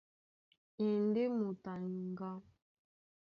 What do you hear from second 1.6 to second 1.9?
a